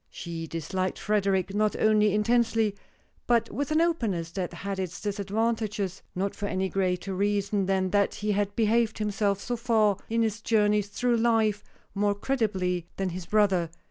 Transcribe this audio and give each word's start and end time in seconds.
She 0.09 0.47
disliked 0.47 0.97
Frederic, 0.97 1.53
not 1.53 1.75
only 1.77 2.11
intensely, 2.15 2.73
but 3.27 3.51
with 3.51 3.69
an 3.69 3.81
openness 3.81 4.31
that 4.31 4.51
had 4.51 4.79
its 4.79 4.99
disadvantages 4.99 6.01
not 6.15 6.33
for 6.33 6.47
any 6.47 6.69
greater 6.69 7.13
reason 7.13 7.67
than 7.67 7.91
that 7.91 8.15
he 8.15 8.31
had 8.31 8.55
behaved 8.55 8.97
himself 8.97 9.39
so 9.39 9.55
far 9.55 9.97
in 10.09 10.23
his 10.23 10.41
journey 10.41 10.81
through 10.81 11.17
life 11.17 11.63
more 11.93 12.15
creditably 12.15 12.87
than 12.97 13.09
his 13.09 13.27
brother. 13.27 13.69